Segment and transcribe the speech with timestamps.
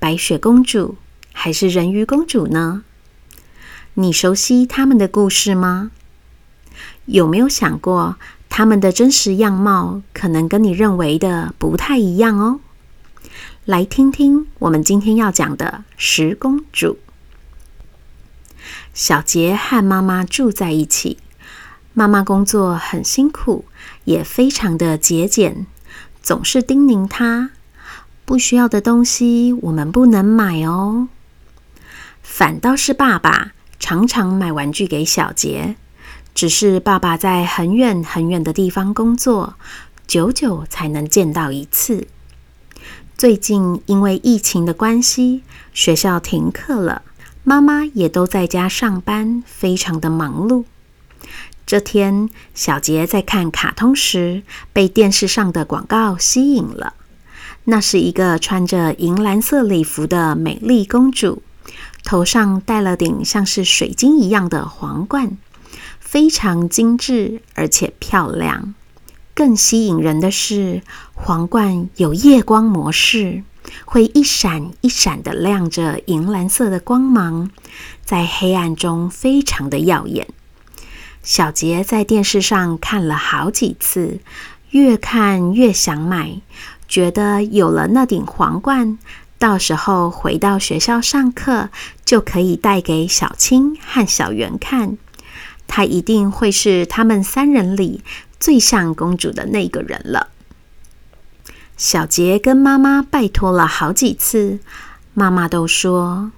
[0.00, 0.96] 白雪公主
[1.32, 2.84] 还是人鱼公主呢？
[3.94, 5.90] 你熟悉他们的故事吗？
[7.06, 8.16] 有没有想过，
[8.48, 12.60] 他们的真实样貌可能跟你认为的不太一样哦？
[13.64, 16.98] 来听听我们今天要讲的十公主。
[18.94, 21.18] 小杰和妈妈住在一起，
[21.92, 23.64] 妈妈工作很辛苦，
[24.04, 25.66] 也非常的节俭，
[26.22, 27.50] 总是叮咛她。
[28.28, 31.08] 不需要的东西，我们不能买哦。
[32.22, 35.76] 反倒是爸爸常常买玩具给小杰，
[36.34, 39.54] 只是爸爸在很远很远的地方工作，
[40.06, 42.06] 久久才能见到一次。
[43.16, 47.00] 最近因为疫情的关系，学校停课了，
[47.44, 50.64] 妈妈也都在家上班，非常的忙碌。
[51.64, 54.42] 这天，小杰在看卡通时，
[54.74, 56.92] 被电视上的广告吸引了。
[57.70, 61.42] 那是一个穿着银蓝色礼服的美丽公主，
[62.02, 65.36] 头上戴了顶像是水晶一样的皇冠，
[66.00, 68.74] 非常精致而且漂亮。
[69.34, 70.80] 更吸引人的是，
[71.12, 73.42] 皇冠有夜光模式，
[73.84, 77.50] 会一闪一闪的亮着银蓝色的光芒，
[78.02, 80.26] 在黑暗中非常的耀眼。
[81.22, 84.20] 小杰在电视上看了好几次，
[84.70, 86.40] 越看越想买。
[86.88, 88.98] 觉得有了那顶皇冠，
[89.38, 91.68] 到时候回到学校上课，
[92.04, 94.96] 就可以带给小青和小圆看。
[95.66, 98.02] 她一定会是他们三人里
[98.40, 100.28] 最像公主的那个人了。
[101.76, 104.58] 小杰跟妈妈拜托了好几次，
[105.12, 106.32] 妈妈都说：“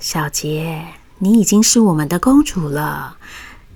[0.00, 0.86] 小杰，
[1.18, 3.18] 你已经是我们的公主了，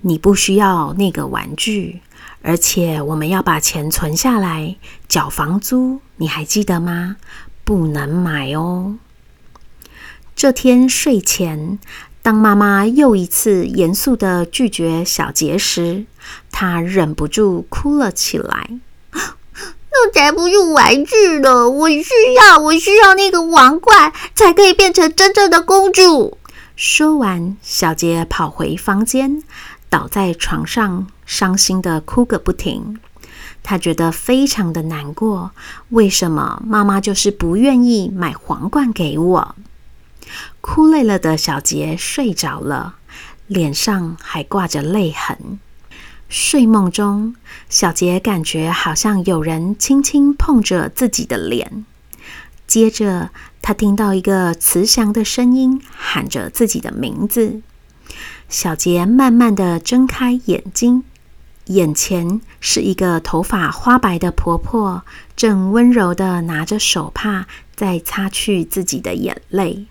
[0.00, 2.00] 你不需要那个玩具。”
[2.42, 4.76] 而且我们要把钱存下来
[5.08, 7.16] 缴房租，你还记得吗？
[7.64, 8.96] 不能买哦。
[10.34, 11.78] 这天睡前，
[12.22, 16.06] 当妈妈又一次严肃地拒绝小杰时，
[16.50, 18.70] 她忍不住哭了起来。
[19.12, 22.04] 又载不住玩具了，我需
[22.34, 26.38] 要，我需要那个王冠，才可以变成真正的公主。
[26.76, 29.42] 说完，小杰跑回房间。
[29.90, 32.98] 倒在床上，伤心的哭个不停。
[33.62, 35.52] 他觉得非常的难过，
[35.90, 39.54] 为什么妈妈就是不愿意买皇冠给我？
[40.60, 42.96] 哭累了的小杰睡着了，
[43.46, 45.60] 脸上还挂着泪痕。
[46.28, 47.34] 睡梦中，
[47.68, 51.84] 小杰感觉好像有人轻轻碰着自己的脸。
[52.66, 53.30] 接着，
[53.62, 57.60] 他听到一个慈祥的声音喊着自己的名字。
[58.48, 61.04] 小杰慢慢的睁开眼睛，
[61.68, 65.04] 眼前是一个头发花白的婆婆，
[65.36, 69.86] 正温柔地拿着手帕在擦去自己的眼泪。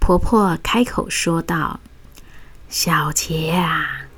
[0.00, 1.78] 婆婆开口说道
[2.68, 4.08] ：“小杰啊，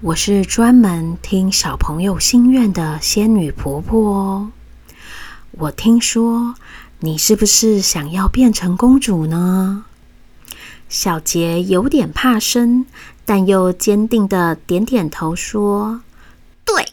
[0.00, 4.50] 我是专门听小朋友心愿的仙女婆婆哦。
[5.52, 6.54] 我听说
[7.00, 9.86] 你是不是想要变成公主呢？”
[10.88, 12.84] 小杰有点怕生，
[13.30, 16.00] 但又坚定的点点头，说
[16.66, 16.84] ：“对。”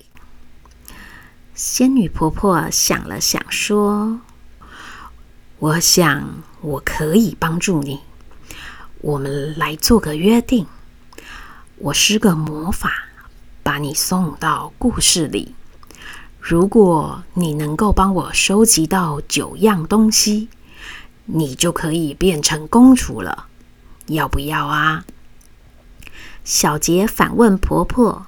[1.55, 4.19] 仙女婆婆想了想，说
[5.57, 8.01] ：“我想我可以帮助你。
[9.01, 10.67] 我们来做个约定，
[11.77, 13.07] 我施个魔法，
[13.63, 15.55] 把你送到故事里。
[16.39, 20.49] 如果你能够帮我收集到九样东西，
[21.25, 23.47] 你就可以变成公主了。”
[24.05, 25.03] 要不要啊？
[26.47, 28.25] 小杰反问婆婆：“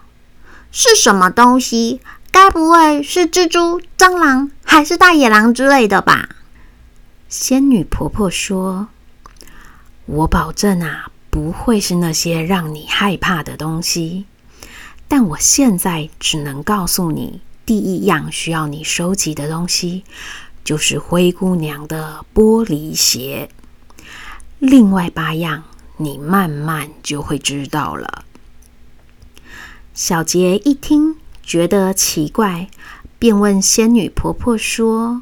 [0.73, 2.01] 是什么东西？
[2.31, 6.27] 该不会是蜘蛛、蟑螂，还是大野狼之类的吧？”
[7.29, 8.89] 仙女婆婆说
[10.05, 14.25] ：“我保证啊，不会是那些让你害怕的东西。
[15.07, 20.03] 但我现在只能告诉你，第一样需要你收集的东西，
[20.65, 23.49] 就是灰姑娘的玻璃鞋。”
[24.59, 25.63] 另外八样，
[26.01, 28.23] 你慢慢就会知道了。
[29.93, 32.69] 小杰一听，觉得奇怪，
[33.19, 35.21] 便问仙女婆婆说：“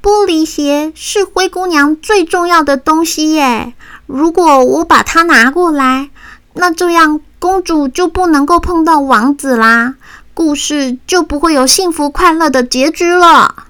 [0.00, 3.74] 玻璃鞋是灰姑娘最重要的东西耶。
[4.06, 6.10] 如果我把它拿过来，
[6.54, 9.96] 那这样公主就不能够碰到王子啦，
[10.34, 13.66] 故事就不会有幸福快乐的结局了。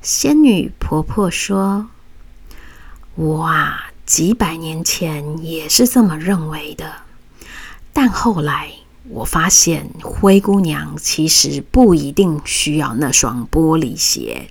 [0.00, 1.88] 仙女婆婆说
[3.16, 6.92] ：“哇，几百年前也是这么认为的，
[7.92, 8.70] 但后来
[9.08, 14.48] 我发现灰姑娘其实不一定需要那双玻璃鞋，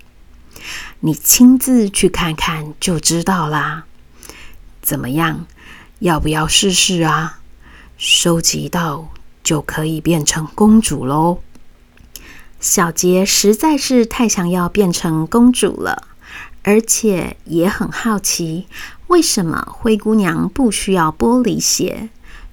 [1.00, 3.84] 你亲自去看看就知道啦。”
[4.82, 5.46] 怎么样？
[6.00, 7.40] 要不要试试啊？
[7.96, 9.08] 收集到
[9.42, 11.38] 就可以变成公主喽。
[12.60, 16.08] 小杰实在是太想要变成公主了，
[16.66, 18.66] 而且也很好奇
[19.06, 22.08] 为什么灰姑娘不需要玻璃鞋，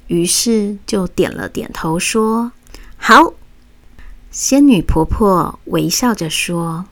[0.05, 2.51] 于是就点了点头说
[2.95, 3.33] ：“好。”
[4.29, 6.85] 仙女婆婆微笑着说：“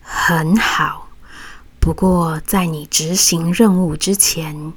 [0.00, 1.10] 很好。”
[1.78, 4.72] 不过，在你执行任务之前，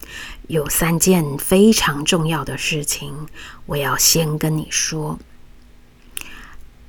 [0.47, 3.27] 有三件非常重要的事情，
[3.67, 5.17] 我要先跟你说。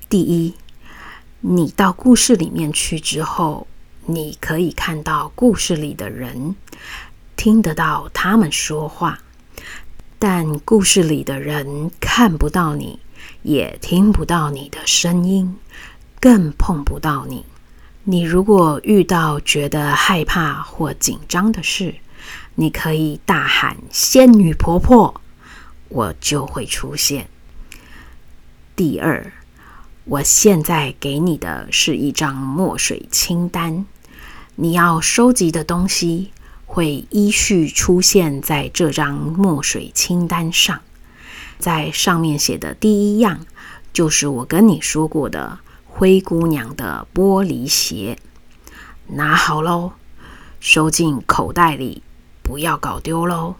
[0.08, 0.56] 第一，
[1.43, 3.69] 你到故事里面去之后，
[4.14, 6.56] 你可以看到故事里的人，
[7.36, 9.18] 听得到他们说话，
[10.18, 12.98] 但故事里的人看不到你，
[13.42, 15.56] 也听不到你的声音，
[16.20, 17.44] 更碰不到你。
[18.04, 21.94] 你如果遇到觉得害怕或紧张的事，
[22.54, 25.20] 你可以大喊“仙女婆婆”，
[25.88, 27.28] 我就会出现。
[28.74, 29.32] 第二，
[30.04, 33.84] 我现在给你的是一张墨水清单，
[34.62, 36.32] 你要收集的东西
[36.66, 40.82] 会依序出现在这张墨水清单上，
[41.58, 43.46] 在上面写的第一样
[43.94, 45.60] 就是我跟你说过的。
[45.86, 48.18] 灰姑娘的玻璃鞋，
[49.06, 49.92] 拿好喽，
[50.60, 52.02] 收进口袋里，
[52.42, 53.56] 不要搞丢喽。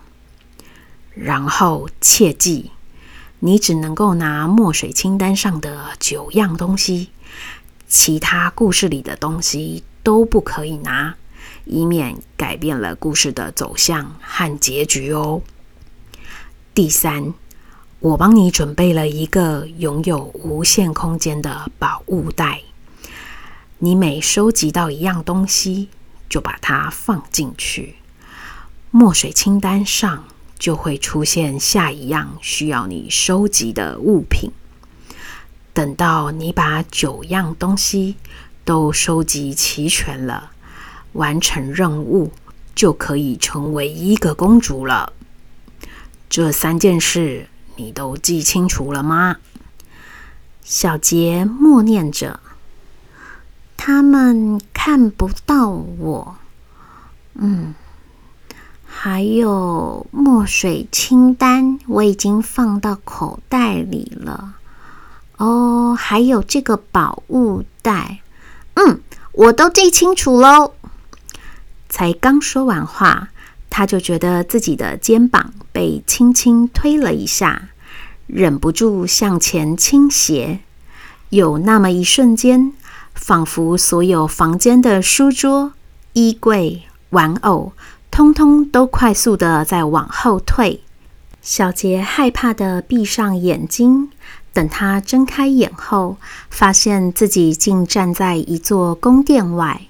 [1.15, 2.73] 然后切记，
[3.39, 7.09] 你只能够拿墨水清单上的九样东西，
[7.89, 11.17] 其他故事里的东西都不可以拿，
[11.65, 15.43] 以免改变了故事的走向和结局哦。
[16.75, 17.35] 第三。
[18.01, 22.63] 我帮你准备了一个拥有无限空间的宝物袋，
[23.77, 25.91] 你每收集到一样东西，
[26.27, 27.97] 就把它放进去，
[28.91, 30.25] 墨水清单上
[30.59, 34.51] 就会出现下一样需要你收集的物品。
[35.75, 38.17] 等到你把九样东西
[38.71, 40.53] 都收集齐全了，
[41.15, 42.31] 完成任务，
[42.73, 45.13] 就可以成为一个公主了。
[46.29, 47.49] 这三件事。
[47.77, 49.39] 你都记清楚了吗？
[50.63, 52.39] 小杰默念着
[53.77, 56.37] ：“他们看不到我。”
[57.35, 57.75] 嗯，
[58.87, 64.57] 还有墨水清单，我已经放到口袋里了。
[65.39, 68.21] 哦，还有这个宝物袋，
[68.81, 69.01] 嗯，
[69.33, 70.73] 我都记清楚喽。
[71.89, 73.29] 才刚说完话。
[73.73, 77.69] 他就觉得自己的肩膀被轻轻推了一下，
[78.27, 80.59] 忍不住向前倾斜。
[81.29, 82.73] 有那么一瞬间，
[83.15, 85.75] 仿佛所有房间的书桌、
[86.15, 87.73] 衣柜、玩偶，
[88.11, 90.83] 通通都快速的在往后退。
[91.41, 94.11] 小杰害怕的闭上眼睛，
[94.61, 96.19] 等他睁开眼后，
[96.51, 99.87] 发现自己竟站在一座宫殿外。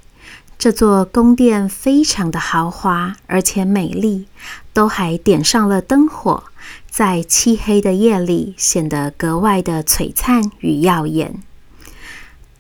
[0.61, 4.29] 这座宫殿非常的豪华，而且美丽，
[4.73, 6.45] 都还点上了灯火，
[6.89, 11.43] 在漆黑的夜里显得格外的璀璨与耀眼。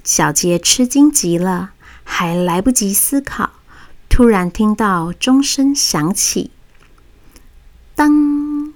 [0.02, 1.70] 小杰吃惊极了，
[2.02, 3.50] 还来不及思考，
[4.08, 6.50] 突然听到钟声响起，
[7.94, 8.72] 当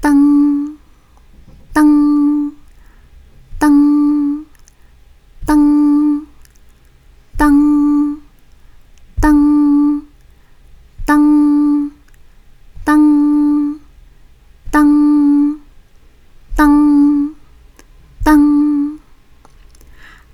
[0.00, 0.57] 当
[1.78, 2.52] 当
[3.56, 4.44] 当
[5.46, 6.26] 当
[7.36, 7.54] 当。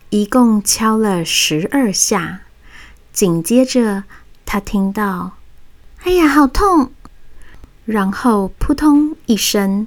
[0.08, 2.40] 一共敲了十二下，
[3.12, 4.04] 紧接着
[4.46, 5.32] 他听到
[6.04, 6.92] “哎呀，好痛”，
[7.84, 9.86] 然后扑通一声，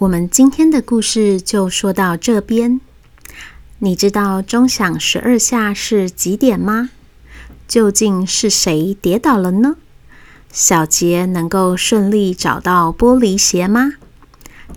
[0.00, 2.80] 我们今天的故事就说到这边。
[3.80, 6.90] 你知道钟响十二下是几点吗？
[7.66, 9.74] 究竟是谁跌倒了呢？
[10.52, 13.94] 小杰能够顺利找到玻璃鞋吗？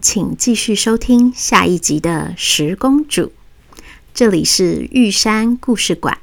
[0.02, 3.26] 请继续收听下一集的《十公主》。
[4.16, 6.18] 这里是玉山故事馆，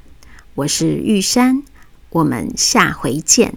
[0.55, 1.63] 我是玉山，
[2.09, 3.53] 我们下回见。